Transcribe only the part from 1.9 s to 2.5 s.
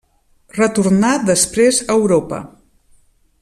Europa.